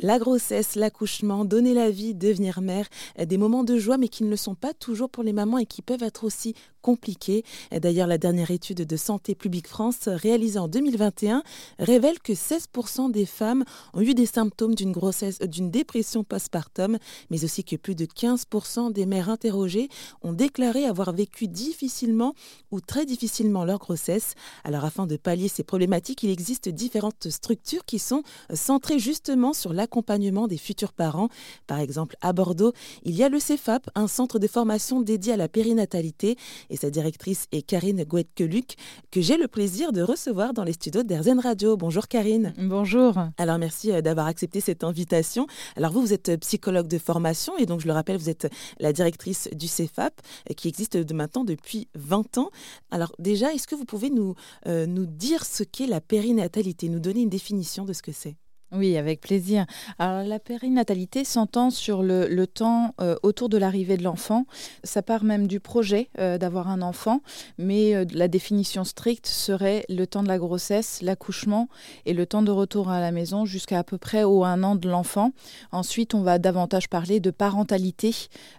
La 0.00 0.18
grossesse, 0.18 0.76
l'accouchement, 0.76 1.44
donner 1.44 1.74
la 1.74 1.90
vie, 1.90 2.14
devenir 2.14 2.60
mère, 2.60 2.86
des 3.18 3.38
moments 3.38 3.64
de 3.64 3.78
joie 3.78 3.98
mais 3.98 4.08
qui 4.08 4.24
ne 4.24 4.30
le 4.30 4.36
sont 4.36 4.54
pas 4.54 4.74
toujours 4.74 5.10
pour 5.10 5.22
les 5.22 5.32
mamans 5.32 5.58
et 5.58 5.66
qui 5.66 5.82
peuvent 5.82 6.02
être 6.02 6.24
aussi 6.24 6.54
compliqués. 6.80 7.44
D'ailleurs, 7.72 8.06
la 8.06 8.18
dernière 8.18 8.50
étude 8.50 8.78
de 8.78 8.96
Santé 8.96 9.34
publique 9.34 9.66
France 9.66 10.06
réalisée 10.06 10.58
en 10.58 10.68
2021 10.68 11.42
révèle 11.78 12.20
que 12.20 12.32
16% 12.32 13.10
des 13.10 13.26
femmes 13.26 13.64
ont 13.94 14.00
eu 14.00 14.14
des 14.14 14.26
symptômes 14.26 14.74
d'une 14.74 14.92
grossesse, 14.92 15.40
d'une 15.40 15.70
dépression 15.70 16.24
postpartum, 16.24 16.98
mais 17.30 17.44
aussi 17.44 17.64
que 17.64 17.76
plus 17.76 17.94
de 17.94 18.06
15% 18.06 18.92
des 18.92 19.06
mères 19.06 19.28
interrogées 19.28 19.88
ont 20.22 20.32
déclaré 20.32 20.84
avoir 20.84 21.12
vécu 21.12 21.48
difficilement 21.48 22.34
ou 22.70 22.80
très 22.80 23.04
difficilement 23.04 23.64
leur 23.64 23.78
grossesse. 23.78 24.34
Alors 24.64 24.84
afin 24.84 25.06
de 25.06 25.16
pallier 25.16 25.48
ces 25.48 25.64
problématiques, 25.64 26.22
il 26.22 26.30
existe 26.30 26.68
différentes 26.68 27.28
structures 27.30 27.84
qui 27.84 27.98
sont 27.98 28.22
centrées 28.54 28.98
justement 28.98 29.52
sur 29.52 29.72
la 29.72 29.88
accompagnement 29.88 30.48
des 30.48 30.58
futurs 30.58 30.92
parents. 30.92 31.30
Par 31.66 31.78
exemple, 31.78 32.14
à 32.20 32.34
Bordeaux, 32.34 32.72
il 33.04 33.16
y 33.16 33.24
a 33.24 33.30
le 33.30 33.40
CEFAP, 33.40 33.88
un 33.94 34.06
centre 34.06 34.38
de 34.38 34.46
formation 34.46 35.00
dédié 35.00 35.32
à 35.32 35.36
la 35.38 35.48
périnatalité, 35.48 36.36
et 36.70 36.76
sa 36.76 36.90
directrice 36.90 37.46
est 37.52 37.62
Karine 37.62 38.04
Gouetkeluc, 38.04 38.76
que 39.10 39.20
j'ai 39.20 39.36
le 39.36 39.48
plaisir 39.48 39.92
de 39.92 40.02
recevoir 40.02 40.52
dans 40.52 40.64
les 40.64 40.72
studios 40.72 41.02
d'Erzen 41.02 41.40
Radio. 41.40 41.76
Bonjour 41.76 42.08
Karine. 42.08 42.54
Bonjour. 42.58 43.14
Alors 43.36 43.58
merci 43.58 43.92
euh, 43.92 44.00
d'avoir 44.00 44.26
accepté 44.26 44.60
cette 44.60 44.84
invitation. 44.84 45.46
Alors 45.76 45.92
vous, 45.92 46.00
vous 46.00 46.12
êtes 46.12 46.38
psychologue 46.40 46.88
de 46.88 46.98
formation, 46.98 47.56
et 47.58 47.66
donc 47.66 47.80
je 47.80 47.86
le 47.86 47.92
rappelle, 47.92 48.16
vous 48.16 48.30
êtes 48.30 48.48
la 48.78 48.92
directrice 48.92 49.48
du 49.52 49.68
CEFAP, 49.68 50.20
euh, 50.50 50.54
qui 50.54 50.68
existe 50.68 50.96
de 50.96 51.14
maintenant 51.14 51.44
depuis 51.44 51.88
20 51.94 52.38
ans. 52.38 52.50
Alors 52.90 53.12
déjà, 53.18 53.52
est-ce 53.52 53.66
que 53.66 53.74
vous 53.74 53.84
pouvez 53.84 54.10
nous, 54.10 54.34
euh, 54.66 54.86
nous 54.86 55.06
dire 55.06 55.44
ce 55.44 55.62
qu'est 55.62 55.86
la 55.86 56.00
périnatalité, 56.00 56.88
nous 56.88 57.00
donner 57.00 57.22
une 57.22 57.28
définition 57.28 57.84
de 57.84 57.92
ce 57.92 58.02
que 58.02 58.12
c'est? 58.12 58.36
Oui, 58.70 58.98
avec 58.98 59.22
plaisir. 59.22 59.64
Alors 59.98 60.22
la 60.26 60.38
périnatalité 60.38 61.24
s'entend 61.24 61.70
sur 61.70 62.02
le, 62.02 62.46
temps 62.46 62.94
euh, 63.00 63.16
autour 63.22 63.48
de 63.48 63.56
l'arrivée 63.56 63.96
de 63.96 64.02
l'enfant. 64.02 64.44
Ça 64.84 65.00
part 65.00 65.24
même 65.24 65.46
du 65.46 65.58
projet 65.58 66.10
euh, 66.18 66.36
d'avoir 66.36 66.68
un 66.68 66.82
enfant, 66.82 67.22
mais 67.56 67.94
euh, 67.94 68.04
la 68.12 68.28
définition 68.28 68.84
stricte 68.84 69.26
serait 69.26 69.86
le 69.88 70.06
temps 70.06 70.22
de 70.22 70.28
la 70.28 70.36
grossesse, 70.36 71.00
l'accouchement 71.00 71.68
et 72.04 72.12
le 72.12 72.26
temps 72.26 72.42
de 72.42 72.50
retour 72.50 72.90
à 72.90 73.00
la 73.00 73.10
maison 73.10 73.46
jusqu'à 73.46 73.78
à 73.78 73.84
peu 73.84 73.96
près 73.96 74.24
au 74.24 74.44
un 74.44 74.62
an 74.62 74.74
de 74.74 74.88
l'enfant. 74.88 75.32
Ensuite, 75.72 76.12
on 76.12 76.20
va 76.20 76.38
davantage 76.38 76.90
parler 76.90 77.20
de 77.20 77.30
parentalité 77.30 78.14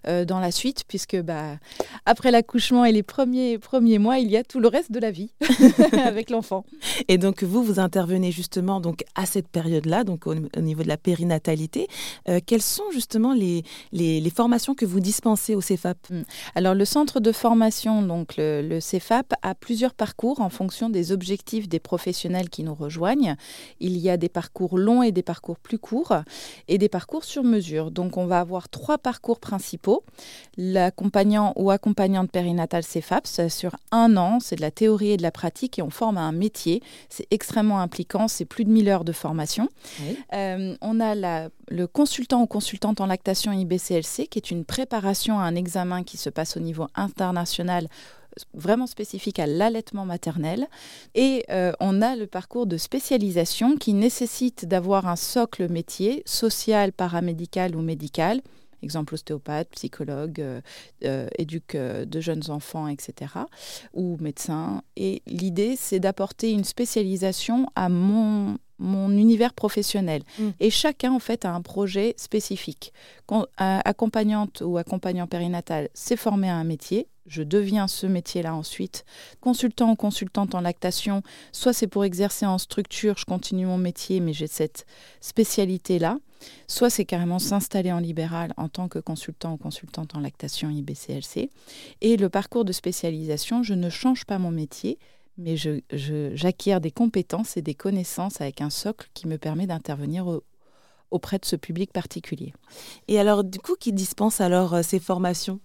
dans 0.05 0.39
la 0.39 0.51
suite, 0.51 0.85
puisque 0.87 1.19
bah, 1.21 1.57
après 2.05 2.31
l'accouchement 2.31 2.85
et 2.85 2.91
les 2.91 3.03
premiers, 3.03 3.57
premiers 3.57 3.99
mois, 3.99 4.17
il 4.19 4.29
y 4.29 4.37
a 4.37 4.43
tout 4.43 4.59
le 4.59 4.67
reste 4.67 4.91
de 4.91 4.99
la 4.99 5.11
vie 5.11 5.31
avec 6.03 6.29
l'enfant. 6.29 6.65
Et 7.07 7.17
donc 7.17 7.43
vous, 7.43 7.63
vous 7.63 7.79
intervenez 7.79 8.31
justement 8.31 8.79
donc 8.79 9.03
à 9.15 9.25
cette 9.25 9.47
période-là 9.47 9.98
donc 10.03 10.27
au, 10.27 10.35
niveau 10.35 10.83
de 10.83 10.87
la 10.87 10.97
périnatalité. 10.97 11.87
Euh, 12.27 12.39
quelles 12.45 12.61
sont 12.61 12.91
justement 12.91 13.33
les, 13.33 13.63
formations 14.35 14.75
que 14.75 14.85
vous 14.85 14.99
dispensez 14.99 15.55
au 15.55 15.61
CEFAP 15.61 15.97
hmm. 16.09 16.21
Alors 16.55 16.75
le 16.75 16.85
centre 16.85 17.19
de 17.19 17.31
formation, 17.31 18.01
donc 18.01 18.35
le, 18.37 18.79
CEFAP, 18.79 19.33
a 19.41 19.55
plusieurs 19.55 19.93
parcours 19.93 20.41
en 20.41 20.49
fonction 20.49 20.89
des 20.89 21.11
objectifs 21.11 21.67
des 21.67 21.79
professionnels 21.79 22.49
qui 22.49 22.63
nous 22.63 22.75
rejoignent. 22.75 23.35
Il 23.79 23.97
y 23.97 24.09
a 24.09 24.17
des 24.17 24.29
parcours 24.29 24.77
longs 24.77 25.03
et 25.03 25.11
des 25.11 25.23
parcours 25.23 25.57
plus 25.57 25.79
courts 25.79 26.13
et 26.67 26.77
des 26.77 26.89
parcours 26.89 27.23
sur 27.23 27.43
mesure. 27.43 27.91
Donc 27.91 28.17
on 28.17 28.25
va 28.25 28.39
avoir 28.39 28.69
trois 28.69 28.97
parcours 28.97 29.39
principaux. 29.39 30.03
L'accompagnant 30.57 31.53
ou 31.55 31.71
accompagnante 31.71 32.31
périnatale 32.31 32.83
CEFAP, 32.83 33.27
c'est 33.27 33.49
sur 33.49 33.75
un 33.91 34.17
an, 34.17 34.39
c'est 34.39 34.55
de 34.55 34.61
la 34.61 34.71
théorie 34.71 35.11
et 35.11 35.17
de 35.17 35.23
la 35.23 35.31
pratique 35.31 35.79
et 35.79 35.81
on 35.81 35.89
forme 35.89 36.17
à 36.17 36.21
un 36.21 36.31
métier. 36.31 36.81
C'est 37.09 37.27
extrêmement 37.31 37.79
impliquant, 37.79 38.27
c'est 38.27 38.45
plus 38.45 38.65
de 38.65 38.69
1000 38.69 38.89
heures 38.89 39.05
de 39.05 39.11
formation. 39.11 39.69
Euh, 40.33 40.75
on 40.81 40.99
a 40.99 41.15
le 41.69 41.87
consultant 41.87 42.41
ou 42.41 42.47
consultante 42.47 43.01
en 43.01 43.05
lactation 43.05 43.51
IBCLC, 43.51 44.27
qui 44.27 44.39
est 44.39 44.51
une 44.51 44.65
préparation 44.65 45.39
à 45.39 45.43
un 45.43 45.55
examen 45.55 46.03
qui 46.03 46.17
se 46.17 46.29
passe 46.29 46.57
au 46.57 46.59
niveau 46.59 46.87
international 46.95 47.87
vraiment 48.53 48.87
spécifique 48.87 49.39
à 49.39 49.47
l'allaitement 49.47 50.05
maternel. 50.05 50.67
Et 51.15 51.45
euh, 51.49 51.71
on 51.79 52.01
a 52.01 52.15
le 52.15 52.27
parcours 52.27 52.67
de 52.67 52.77
spécialisation 52.77 53.75
qui 53.75 53.93
nécessite 53.93 54.65
d'avoir 54.65 55.07
un 55.07 55.15
socle 55.15 55.69
métier, 55.69 56.23
social, 56.25 56.93
paramédical 56.93 57.75
ou 57.75 57.81
médical, 57.81 58.41
exemple 58.81 59.15
ostéopathe, 59.15 59.69
psychologue, 59.71 60.41
euh, 61.03 61.27
éduque 61.37 61.75
de 61.75 62.19
jeunes 62.21 62.49
enfants, 62.49 62.87
etc., 62.87 63.33
ou 63.93 64.17
médecin. 64.21 64.83
Et 64.95 65.21
l'idée, 65.27 65.75
c'est 65.75 65.99
d'apporter 65.99 66.51
une 66.51 66.63
spécialisation 66.63 67.67
à 67.75 67.89
mon 67.89 68.57
mon 68.79 69.11
univers 69.11 69.53
professionnel. 69.53 70.23
Mm. 70.39 70.49
Et 70.59 70.69
chacun, 70.69 71.11
en 71.11 71.19
fait, 71.19 71.45
a 71.45 71.53
un 71.53 71.61
projet 71.61 72.13
spécifique. 72.17 72.93
Accompagnante 73.57 74.63
ou 74.65 74.77
accompagnant 74.77 75.27
périnatal 75.27 75.89
s'est 75.93 76.15
formé 76.15 76.49
à 76.49 76.55
un 76.55 76.63
métier, 76.63 77.07
je 77.29 77.43
deviens 77.43 77.87
ce 77.87 78.07
métier-là 78.07 78.55
ensuite. 78.55 79.05
Consultant 79.39 79.91
ou 79.91 79.95
consultante 79.95 80.55
en 80.55 80.61
lactation, 80.61 81.21
soit 81.51 81.73
c'est 81.73 81.87
pour 81.87 82.03
exercer 82.03 82.45
en 82.45 82.57
structure, 82.57 83.17
je 83.17 83.25
continue 83.25 83.67
mon 83.67 83.77
métier, 83.77 84.19
mais 84.19 84.33
j'ai 84.33 84.47
cette 84.47 84.85
spécialité-là. 85.21 86.17
Soit 86.67 86.89
c'est 86.89 87.05
carrément 87.05 87.39
s'installer 87.39 87.91
en 87.91 87.99
libéral 87.99 88.53
en 88.57 88.69
tant 88.69 88.87
que 88.87 88.99
consultant 88.99 89.53
ou 89.53 89.57
consultante 89.57 90.15
en 90.15 90.21
lactation 90.21 90.69
IBCLC. 90.69 91.49
Et 92.01 92.17
le 92.17 92.29
parcours 92.29 92.65
de 92.65 92.71
spécialisation, 92.71 93.61
je 93.61 93.73
ne 93.73 93.89
change 93.89 94.25
pas 94.25 94.39
mon 94.39 94.51
métier, 94.51 94.97
mais 95.39 95.57
j'acquiers 95.57 96.73
je, 96.73 96.79
des 96.79 96.91
compétences 96.91 97.57
et 97.57 97.61
des 97.61 97.75
connaissances 97.75 98.41
avec 98.41 98.61
un 98.61 98.69
socle 98.69 99.09
qui 99.13 99.27
me 99.27 99.37
permet 99.37 99.67
d'intervenir 99.67 100.41
auprès 101.11 101.39
de 101.39 101.45
ce 101.45 101.55
public 101.55 101.91
particulier. 101.91 102.53
Et 103.07 103.19
alors, 103.19 103.43
du 103.43 103.59
coup, 103.59 103.75
qui 103.79 103.93
dispense 103.93 104.41
alors 104.41 104.75
euh, 104.75 104.81
ces 104.83 104.99
formations? 104.99 105.59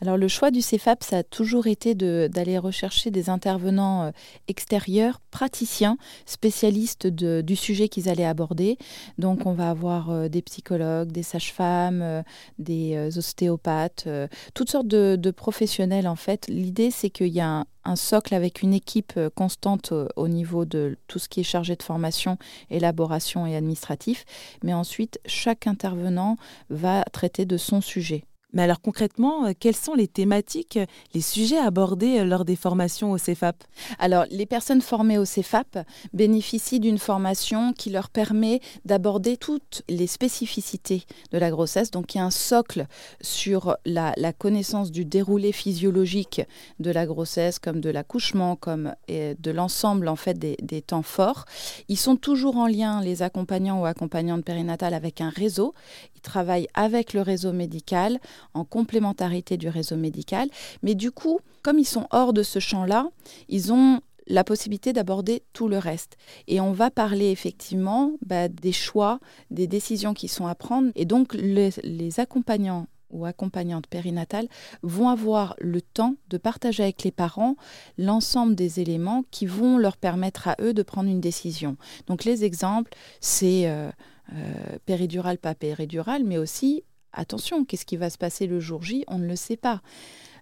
Alors 0.00 0.16
le 0.16 0.28
choix 0.28 0.50
du 0.50 0.60
CEFAP, 0.60 1.02
ça 1.02 1.18
a 1.18 1.22
toujours 1.22 1.66
été 1.66 1.94
d'aller 1.94 2.58
rechercher 2.58 3.10
des 3.10 3.30
intervenants 3.30 4.04
euh, 4.04 4.10
extérieurs, 4.48 5.20
praticiens, 5.30 5.96
spécialistes 6.26 7.06
du 7.06 7.56
sujet 7.56 7.88
qu'ils 7.88 8.08
allaient 8.08 8.24
aborder. 8.24 8.76
Donc 9.18 9.46
on 9.46 9.52
va 9.52 9.70
avoir 9.70 10.10
euh, 10.10 10.28
des 10.28 10.42
psychologues, 10.42 11.10
des 11.10 11.22
sages-femmes, 11.22 12.02
euh, 12.02 12.22
des 12.58 13.16
ostéopathes, 13.16 14.08
toutes 14.54 14.70
sortes 14.70 14.88
de, 14.88 15.30
professionnels 15.30 16.06
en 16.06 16.16
fait. 16.16 16.46
L'idée 16.48 16.90
c'est 16.90 17.10
qu'il 17.10 17.28
y 17.28 17.40
a 17.40 17.64
un, 17.84 17.96
socle 17.96 18.34
avec 18.34 18.62
une 18.62 18.74
équipe 18.74 19.18
constante 19.34 19.92
au, 20.16 20.28
niveau 20.28 20.64
de 20.64 20.96
tout 21.06 21.18
ce 21.18 21.28
qui 21.28 21.40
est 21.40 21.44
chargé 21.44 21.76
de 21.76 21.82
formation, 21.82 22.38
élaboration 22.70 23.46
et 23.46 23.56
administratif. 23.56 24.24
Mais 24.62 24.74
ensuite, 24.74 25.20
chaque 25.26 25.66
intervenant 25.66 26.36
va 26.70 27.04
traiter 27.12 27.44
de 27.44 27.56
son 27.56 27.80
sujet. 27.80 28.24
Mais 28.54 28.62
alors 28.62 28.80
concrètement, 28.80 29.46
euh, 29.46 29.52
quelles 29.58 29.76
sont 29.76 29.94
les 29.94 30.08
thématiques, 30.08 30.78
les 31.12 31.20
sujets 31.20 31.58
abordés 31.58 32.20
euh, 32.20 32.24
lors 32.24 32.44
des 32.44 32.56
formations 32.56 33.10
au 33.10 33.18
CEFAP 33.18 33.62
Alors 33.98 34.24
les 34.30 34.46
personnes 34.46 34.80
formées 34.80 35.18
au 35.18 35.24
CEFAP 35.24 35.80
bénéficient 36.12 36.80
d'une 36.80 36.98
formation 36.98 37.72
qui 37.72 37.90
leur 37.90 38.08
permet 38.08 38.60
d'aborder 38.84 39.36
toutes 39.36 39.82
les 39.88 40.06
spécificités 40.06 41.04
de 41.32 41.38
la 41.38 41.50
grossesse. 41.50 41.90
Donc 41.90 42.14
il 42.14 42.18
y 42.18 42.20
a 42.20 42.24
un 42.24 42.30
socle 42.30 42.86
sur 43.20 43.76
la, 43.84 44.14
connaissance 44.38 44.90
du 44.90 45.04
déroulé 45.04 45.52
physiologique 45.52 46.42
de 46.78 46.90
la 46.90 47.06
grossesse, 47.06 47.58
comme 47.58 47.80
de 47.80 47.90
l'accouchement, 47.90 48.56
comme 48.56 48.94
de 49.08 49.50
l'ensemble 49.50 50.08
en 50.08 50.16
fait 50.16 50.38
des, 50.38 50.56
des 50.62 50.82
temps 50.82 51.02
forts. 51.02 51.44
Ils 51.88 51.96
sont 51.96 52.16
toujours 52.16 52.56
en 52.56 52.66
lien, 52.66 53.00
les 53.00 53.22
accompagnants 53.22 53.80
ou 53.80 53.84
accompagnantes 53.84 54.44
périnatales, 54.44 54.94
avec 54.94 55.20
un 55.20 55.30
réseau. 55.30 55.74
Ils 56.16 56.20
travaillent 56.20 56.68
avec 56.74 57.12
le 57.12 57.22
réseau 57.22 57.52
médical 57.52 58.20
en 58.52 58.64
complémentarité 58.64 59.56
du 59.56 59.68
réseau 59.68 59.96
médical. 59.96 60.48
Mais 60.82 60.94
du 60.94 61.10
coup, 61.10 61.40
comme 61.62 61.78
ils 61.78 61.84
sont 61.84 62.06
hors 62.10 62.32
de 62.32 62.42
ce 62.42 62.58
champ-là, 62.58 63.08
ils 63.48 63.72
ont 63.72 64.00
la 64.26 64.44
possibilité 64.44 64.92
d'aborder 64.92 65.42
tout 65.52 65.68
le 65.68 65.78
reste. 65.78 66.16
Et 66.48 66.60
on 66.60 66.72
va 66.72 66.90
parler 66.90 67.30
effectivement 67.30 68.12
bah, 68.24 68.48
des 68.48 68.72
choix, 68.72 69.20
des 69.50 69.66
décisions 69.66 70.14
qui 70.14 70.28
sont 70.28 70.46
à 70.46 70.54
prendre. 70.54 70.90
Et 70.94 71.04
donc 71.04 71.34
les, 71.34 72.20
accompagnants 72.20 72.86
ou 73.10 73.26
accompagnantes 73.26 73.86
périnatales 73.86 74.48
vont 74.82 75.08
avoir 75.08 75.54
le 75.60 75.80
temps 75.80 76.16
de 76.30 76.38
partager 76.38 76.82
avec 76.82 77.04
les 77.04 77.12
parents 77.12 77.54
l'ensemble 77.96 78.54
des 78.54 78.80
éléments 78.80 79.24
qui 79.30 79.46
vont 79.46 79.78
leur 79.78 79.96
permettre 79.96 80.48
à 80.48 80.56
eux 80.60 80.74
de 80.74 80.82
prendre 80.82 81.08
une 81.08 81.20
décision. 81.20 81.76
Donc 82.06 82.24
les 82.24 82.44
exemples, 82.44 82.92
c'est 83.20 83.68
euh, 83.68 83.90
euh, 84.32 84.78
péridural, 84.86 85.38
pas 85.38 85.54
péridural, 85.54 86.24
mais 86.24 86.38
aussi 86.38 86.82
attention, 87.14 87.64
qu'est-ce 87.64 87.86
qui 87.86 87.96
va 87.96 88.10
se 88.10 88.18
passer 88.18 88.46
le 88.46 88.60
jour 88.60 88.82
J? 88.82 89.04
On 89.08 89.18
ne 89.18 89.26
le 89.26 89.36
sait 89.36 89.56
pas. 89.56 89.80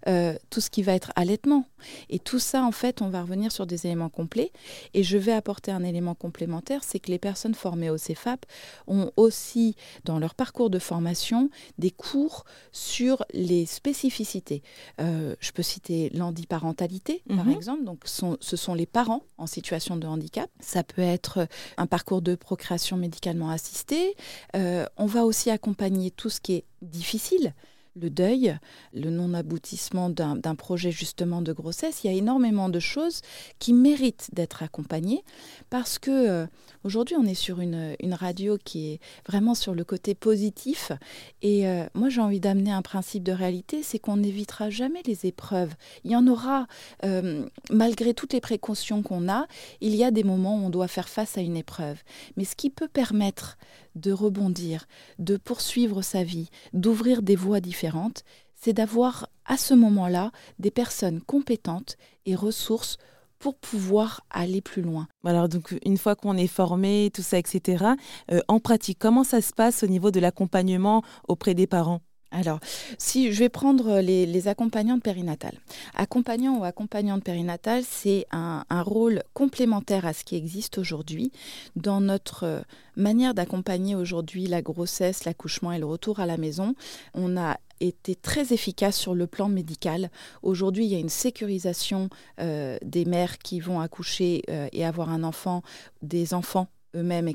Euh, 0.09 0.35
tout 0.51 0.61
ce 0.61 0.71
qui 0.71 0.83
va 0.83 0.95
être 0.95 1.13
allaitement. 1.17 1.67
Et 2.09 2.19
tout 2.19 2.39
ça, 2.39 2.65
en 2.65 2.73
fait, 2.73 3.03
on 3.03 3.09
va 3.09 3.23
revenir 3.23 3.53
sur 3.53 3.67
des 3.67 3.87
éléments 3.87 4.09
complets. 4.09 4.53
Et 4.95 5.03
je 5.03 5.19
vais 5.19 5.33
apporter 5.33 5.71
un 5.71 5.85
élément 5.85 6.15
complémentaire, 6.15 6.83
c'est 6.85 6.99
que 6.99 7.11
les 7.11 7.19
personnes 7.19 7.55
formées 7.55 7.91
au 7.91 7.99
CEFAP 7.99 8.47
ont 8.87 9.11
aussi, 9.17 9.77
dans 10.05 10.19
leur 10.19 10.35
parcours 10.35 10.71
de 10.71 10.79
formation, 10.79 11.51
des 11.79 11.91
cours 11.91 12.45
sur 12.73 13.25
les 13.33 13.67
spécificités. 13.67 14.63
Euh, 15.01 15.35
je 15.41 15.53
peux 15.53 15.63
citer 15.63 16.11
l'handiparentalité, 16.11 17.23
par 17.29 17.47
mhm. 17.47 17.53
exemple. 17.53 17.85
Donc, 17.85 18.05
ce 18.07 18.57
sont 18.57 18.75
les 18.75 18.87
parents 18.87 19.23
en 19.39 19.47
situation 19.47 19.97
de 19.97 20.07
handicap. 20.07 20.51
Ça 20.61 20.83
peut 20.83 21.03
être 21.03 21.47
un 21.77 21.87
parcours 21.87 22.23
de 22.23 22.35
procréation 22.35 22.97
médicalement 22.97 23.51
assistée. 23.51 24.17
Euh, 24.57 24.87
on 24.97 25.07
va 25.07 25.25
aussi 25.25 25.51
accompagner 25.51 26.11
tout 26.11 26.31
ce 26.31 26.41
qui 26.41 26.55
est 26.55 26.65
difficile 26.83 27.55
le 28.01 28.11
deuil, 28.11 28.57
le 28.95 29.11
non-aboutissement 29.11 30.11
d'un 30.11 30.55
projet 30.55 30.91
justement 30.91 31.43
de 31.43 31.53
grossesse. 31.53 32.05
Il 32.05 32.11
y 32.11 32.15
a 32.15 32.17
énormément 32.17 32.69
de 32.69 32.79
choses 32.79 33.21
qui 33.59 33.73
méritent 33.73 34.31
d'être 34.33 34.63
accompagnées 34.63 35.25
parce 35.71 35.99
que 35.99 36.11
euh, 36.11 36.47
aujourd'hui 36.85 37.17
on 37.19 37.25
est 37.25 37.35
sur 37.35 37.61
une, 37.61 37.97
radio 38.13 38.59
qui 38.63 38.93
est 38.93 39.01
vraiment 39.27 39.55
sur 39.55 39.75
le 39.75 39.85
côté 39.85 40.15
positif 40.15 40.93
et 41.41 41.67
euh, 41.67 41.85
moi 41.95 42.09
j'ai 42.09 42.21
envie 42.21 42.41
d'amener 42.41 42.71
un 42.71 42.83
principe 42.83 43.23
de 43.23 43.33
réalité, 43.33 43.83
c'est 43.83 43.99
qu'on 43.99 44.19
n'évitera 44.19 44.71
jamais 44.71 45.03
les 45.07 45.27
épreuves. 45.27 45.75
Il 46.05 46.11
y 46.11 46.17
en 46.17 46.27
aura, 46.27 46.67
euh, 47.05 47.47
malgré 47.71 48.15
toutes 48.15 48.33
les 48.33 48.41
précautions 48.41 49.03
qu'on 49.03 49.29
a, 49.29 49.47
il 49.81 49.95
y 49.95 50.05
a 50.05 50.11
des 50.11 50.25
moments 50.25 50.57
où 50.57 50.67
on 50.67 50.71
doit 50.71 50.89
faire 50.89 51.09
face 51.09 51.39
à 51.39 51.41
une 51.41 51.57
épreuve. 51.57 52.03
Mais 52.37 52.45
ce 52.45 52.55
qui 52.55 52.71
peut 52.71 52.89
permettre 52.89 53.57
de 53.95 54.13
rebondir, 54.13 54.87
de 55.19 55.37
poursuivre 55.37 56.03
sa 56.03 56.25
vie, 56.25 56.49
d'ouvrir 56.73 57.23
des 57.23 57.37
voies 57.37 57.61
différentes, 57.61 58.25
c'est 58.55 58.73
d'avoir 58.73 59.29
à 59.45 59.57
ce 59.57 59.75
moment-là 59.75 60.31
des 60.59 60.71
personnes 60.71 61.21
compétentes 61.21 61.97
et 62.27 62.35
ressources 62.35 62.97
pour 63.39 63.57
pouvoir 63.57 64.25
aller 64.31 64.61
plus 64.61 64.83
loin. 64.83 65.09
Alors 65.25 65.49
donc 65.49 65.77
une 65.85 65.99
fois 65.99 66.15
qu'on 66.15 66.37
est 66.37 66.47
formé, 66.47 67.11
tout 67.13 67.23
ça, 67.23 67.39
etc. 67.39 67.85
Euh, 68.31 68.41
en 68.47 68.61
pratique, 68.61 69.01
comment 69.01 69.25
ça 69.25 69.41
se 69.41 69.53
passe 69.53 69.83
au 69.83 69.89
niveau 69.89 70.13
de 70.13 70.21
l'accompagnement 70.21 71.03
auprès 71.27 71.55
des 71.55 71.67
parents? 71.67 72.03
Alors, 72.33 72.61
si 72.97 73.31
je 73.31 73.39
vais 73.39 73.51
prendre 73.51 74.01
les, 74.01 74.25
les 74.25 74.49
accompagnantes 74.49 75.03
périnatales. 75.03 75.59
Accompagnant 75.95 76.59
ou 76.59 76.65
accompagnante 76.65 77.23
périnatale, 77.23 77.85
c'est 77.85 78.27
un, 78.31 78.65
rôle 78.83 79.23
complémentaire 79.35 80.07
à 80.07 80.13
ce 80.13 80.25
qui 80.25 80.35
existe 80.35 80.79
aujourd'hui. 80.79 81.31
Dans 81.77 82.01
notre 82.01 82.45
euh, 82.45 82.61
manière 82.97 83.35
d'accompagner 83.35 83.95
aujourd'hui 83.95 84.47
la 84.47 84.63
grossesse, 84.63 85.25
l'accouchement 85.25 85.73
et 85.73 85.79
le 85.79 85.87
retour 85.87 86.21
à 86.21 86.27
la 86.27 86.37
maison, 86.37 86.75
on 87.15 87.37
a 87.37 87.59
été 87.81 88.15
très 88.15 88.53
efficace 88.53 88.97
sur 88.97 89.15
le 89.15 89.27
plan 89.27 89.49
médical. 89.49 90.11
Aujourd'hui, 90.43 90.87
il 90.87 90.93
y 90.93 90.97
a 90.97 90.99
une 90.99 91.09
sécurisation 91.09 92.09
euh, 92.41 92.79
des 92.83 93.05
mères 93.05 93.39
qui 93.39 93.61
vont 93.61 93.81
accoucher 93.81 94.43
euh, 94.49 94.69
et 94.73 94.85
avoir 94.85 95.11
un 95.11 95.23
enfant, 95.23 95.63
des 96.01 96.35
enfants 96.35 96.69
eux-mêmes. 96.95 97.31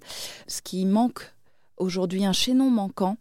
Ce 0.48 0.62
qui 0.62 0.86
manque 0.86 1.34
aujourd'hui, 1.78 2.26
un 2.26 2.34
chaînon 2.34 2.70
manquant 2.70 3.18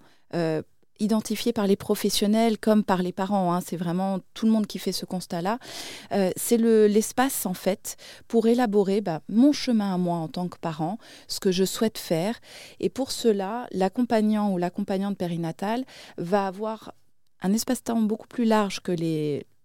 identifié 0.99 1.53
par 1.53 1.67
les 1.67 1.77
professionnels 1.77 2.59
comme 2.59 2.85
par 2.85 3.03
les 3.03 3.13
parents, 3.13 3.53
hein, 3.53 3.61
c'est 3.61 3.77
vraiment 3.77 4.21
tout 4.35 4.47
le 4.47 4.53
monde 4.53 4.67
qui 4.67 4.79
fait 4.79 4.93
ce 4.93 5.07
constat-là, 5.07 5.59
euh, 6.13 6.31
c'est 6.37 6.59
l'espace 6.59 7.47
en 7.47 7.55
fait 7.55 7.97
pour 8.29 8.47
élaborer 8.47 9.01
bah, 9.01 9.21
mon 9.29 9.53
chemin 9.53 9.95
à 9.95 9.99
moi 9.99 10.17
en 10.19 10.29
tant 10.29 10.49
que 10.49 10.59
parent, 10.59 10.99
ce 11.29 11.41
que 11.41 11.53
je 11.53 11.65
souhaite 11.65 11.99
faire. 11.99 12.39
Et 12.81 12.89
pour 12.89 13.13
cela, 13.13 13.67
l'accompagnant 13.73 14.53
ou 14.53 14.59
l'accompagnante 14.59 15.17
périnatale 15.17 15.85
va 16.19 16.47
avoir 16.47 16.93
un 17.43 17.53
espace-temps 17.53 18.01
beaucoup 18.01 18.29
plus 18.29 18.45
large 18.45 18.81
que 18.81 18.93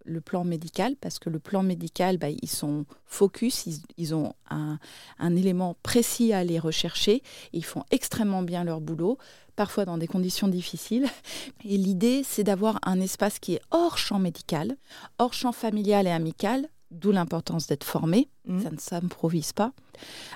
le 0.04 0.22
plan 0.22 0.44
médical, 0.44 0.96
parce 1.00 1.20
que 1.20 1.30
le 1.30 1.40
plan 1.40 1.64
médical, 1.64 2.18
bah, 2.18 2.30
ils 2.30 2.50
sont 2.50 2.86
focus, 3.06 3.68
ils, 3.98 4.16
ont 4.16 4.34
un, 4.50 4.80
un, 5.20 5.36
élément 5.36 5.76
précis 5.84 6.34
à 6.34 6.40
aller 6.40 6.60
rechercher, 6.60 7.22
ils 7.54 7.66
font 7.66 7.84
extrêmement 7.92 8.42
bien 8.42 8.64
leur 8.64 8.82
boulot 8.82 9.18
parfois 9.62 9.86
dans 9.86 10.00
des 10.00 10.08
conditions 10.08 10.48
difficiles. 10.48 11.06
Et 11.66 11.78
l'idée, 11.78 12.24
c'est 12.28 12.44
d'avoir 12.44 12.80
un 12.82 13.00
espace 13.00 13.38
qui 13.38 13.54
est 13.54 13.62
hors 13.70 14.00
champ 14.00 14.18
médical, 14.18 14.76
hors 15.20 15.36
champ 15.36 15.52
familial 15.52 16.08
et 16.08 16.10
amical, 16.10 16.68
d'où 16.92 17.12
l'importance 17.12 17.68
d'être 17.68 17.84
formé. 17.84 18.28
Mmh. 18.46 18.62
Ça 18.62 18.72
ne 18.72 18.78
s'improvise 18.78 19.54
pas. 19.54 19.72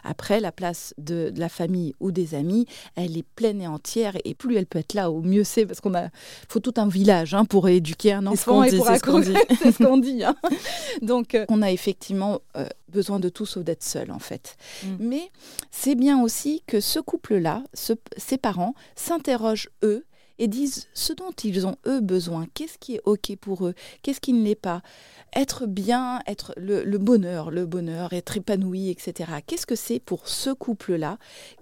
Après, 0.03 0.39
la 0.39 0.51
place 0.51 0.93
de, 0.97 1.33
la 1.35 1.49
famille 1.49 1.93
ou 1.99 2.11
des 2.11 2.35
amis, 2.35 2.65
elle 2.95 3.17
est 3.17 3.25
pleine 3.35 3.61
et 3.61 3.67
entière. 3.67 4.13
Et 4.23 4.33
plus 4.33 4.55
elle 4.55 4.65
peut 4.65 4.79
être 4.79 4.93
là, 4.93 5.11
au 5.11 5.21
mieux 5.21 5.43
c'est, 5.43 5.65
parce 5.65 5.81
qu'on 5.81 5.95
a, 5.95 6.09
faut 6.47 6.59
tout 6.59 6.73
un 6.77 6.87
village 6.87 7.33
hein, 7.33 7.45
pour 7.45 7.67
éduquer 7.67 8.13
un 8.13 8.25
enfant 8.27 8.63
et 8.63 8.75
pour 8.75 8.89
accoucher. 8.89 9.33
C'est 9.61 9.71
ce 9.71 9.83
qu'on 9.83 9.97
dit. 9.97 10.23
Hein. 10.23 10.35
Donc, 11.01 11.35
euh, 11.35 11.45
on 11.49 11.61
a 11.61 11.71
effectivement 11.71 12.39
euh, 12.55 12.67
besoin 12.89 13.19
de 13.19 13.29
tout 13.29 13.45
sauf 13.45 13.63
d'être 13.63 13.83
seul, 13.83 14.11
en 14.11 14.19
fait. 14.19 14.55
Mmh. 14.83 14.87
Mais 14.99 15.31
c'est 15.71 15.95
bien 15.95 16.21
aussi 16.21 16.63
que 16.67 16.79
ce 16.79 16.99
couple-là, 16.99 17.63
ces 17.73 18.37
parents, 18.37 18.75
s'interrogent 18.95 19.69
eux 19.83 20.05
et 20.39 20.47
disent 20.47 20.87
ce 20.93 21.13
dont 21.13 21.31
ils 21.43 21.65
ont 21.65 21.77
eux 21.87 22.01
besoin, 22.01 22.47
qu'est-ce 22.53 22.77
qui 22.77 22.95
est 22.95 23.01
OK 23.05 23.35
pour 23.39 23.67
eux, 23.67 23.73
qu'est-ce 24.01 24.19
qui 24.19 24.33
ne 24.33 24.43
l'est 24.43 24.55
pas, 24.55 24.81
être 25.35 25.65
bien, 25.65 26.21
être 26.27 26.53
le, 26.57 26.97
bonheur, 26.97 27.51
le 27.51 27.65
bonheur, 27.65 28.13
être 28.13 28.37
épanoui, 28.37 28.89
etc. 28.89 29.31
Qu'est-ce 29.45 29.65
que 29.65 29.75
c'est 29.75 29.99
pour 29.99 30.27
ce 30.27 30.49
couple-là? 30.49 31.17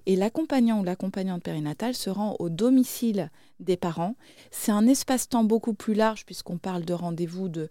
Et 0.05 0.15
l'accompagnant 0.15 0.81
ou 0.81 0.83
l'accompagnante 0.83 1.43
périnatale 1.43 1.95
se 1.95 2.09
rend 2.09 2.35
au 2.39 2.49
domicile 2.49 3.31
des 3.59 3.77
parents. 3.77 4.15
C'est 4.51 4.71
un 4.71 4.87
espace-temps 4.87 5.43
beaucoup 5.43 5.73
plus 5.73 5.93
large 5.93 6.25
puisqu'on 6.25 6.57
parle 6.57 6.85
de 6.85 6.93
rendez-vous 6.93 7.49
de, 7.49 7.69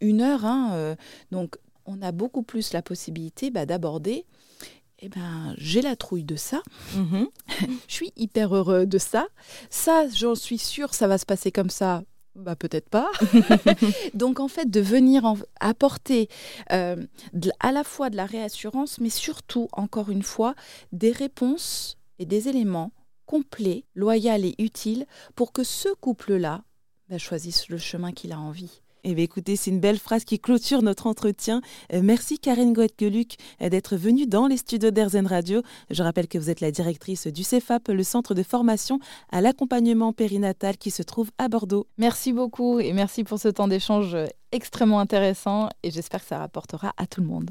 une 0.00 0.20
heure. 0.20 0.44
Hein, 0.44 0.70
euh, 0.72 0.96
donc 1.30 1.56
on 1.86 2.00
a 2.02 2.12
beaucoup 2.12 2.42
plus 2.42 2.72
la 2.72 2.82
possibilité 2.82 3.50
bah, 3.50 3.66
d'aborder 3.66 4.24
eh 5.00 5.08
ben, 5.08 5.54
j'ai 5.58 5.82
la 5.82 5.96
trouille 5.96 6.24
de 6.24 6.36
ça. 6.36 6.62
Mhm. 6.94 7.28
je 7.88 7.92
suis 7.92 8.12
hyper 8.16 8.54
heureux 8.54 8.86
de 8.86 8.98
ça. 8.98 9.26
Ça, 9.70 10.08
j'en 10.08 10.34
suis 10.34 10.58
sûre, 10.58 10.94
ça 10.94 11.06
va 11.06 11.18
se 11.18 11.26
passer 11.26 11.52
comme 11.52 11.70
ça. 11.70 12.02
Bah 12.34 12.56
peut-être 12.56 12.88
pas. 12.88 13.10
Donc 14.14 14.40
en 14.40 14.48
fait 14.48 14.70
de 14.70 14.80
venir 14.80 15.24
apporter 15.60 16.28
euh, 16.72 16.96
à 17.60 17.70
la 17.70 17.84
fois 17.84 18.10
de 18.10 18.16
la 18.16 18.26
réassurance, 18.26 18.98
mais 18.98 19.10
surtout 19.10 19.68
encore 19.72 20.10
une 20.10 20.22
fois 20.22 20.54
des 20.92 21.12
réponses 21.12 21.96
et 22.18 22.26
des 22.26 22.48
éléments 22.48 22.92
complets, 23.26 23.84
loyaux 23.94 24.36
et 24.36 24.54
utiles 24.58 25.06
pour 25.34 25.52
que 25.52 25.64
ce 25.64 25.88
couple-là 26.00 26.64
bah, 27.08 27.18
choisisse 27.18 27.68
le 27.68 27.78
chemin 27.78 28.12
qu'il 28.12 28.32
a 28.32 28.40
envie. 28.40 28.80
Eh 29.06 29.14
bien, 29.14 29.24
écoutez, 29.24 29.56
c'est 29.56 29.70
une 29.70 29.80
belle 29.80 29.98
phrase 29.98 30.24
qui 30.24 30.38
clôture 30.38 30.80
notre 30.80 31.06
entretien. 31.06 31.60
Euh, 31.92 32.00
merci 32.02 32.38
Karen 32.38 32.72
Goethe-Geluc 32.72 33.36
euh, 33.60 33.68
d'être 33.68 33.96
venue 33.96 34.26
dans 34.26 34.46
les 34.46 34.56
studios 34.56 34.90
d'Airzen 34.90 35.26
Radio. 35.26 35.60
Je 35.90 36.02
rappelle 36.02 36.26
que 36.26 36.38
vous 36.38 36.48
êtes 36.48 36.62
la 36.62 36.70
directrice 36.70 37.26
du 37.26 37.42
CEFAP, 37.42 37.88
le 37.88 38.02
centre 38.02 38.34
de 38.34 38.42
formation 38.42 39.00
à 39.30 39.42
l'accompagnement 39.42 40.14
périnatal 40.14 40.78
qui 40.78 40.90
se 40.90 41.02
trouve 41.02 41.30
à 41.36 41.48
Bordeaux. 41.48 41.86
Merci 41.98 42.32
beaucoup 42.32 42.80
et 42.80 42.94
merci 42.94 43.24
pour 43.24 43.38
ce 43.38 43.48
temps 43.48 43.68
d'échange 43.68 44.16
extrêmement 44.52 45.00
intéressant 45.00 45.68
et 45.82 45.90
j'espère 45.90 46.22
que 46.22 46.28
ça 46.28 46.38
rapportera 46.38 46.94
à 46.96 47.06
tout 47.06 47.20
le 47.20 47.26
monde. 47.26 47.50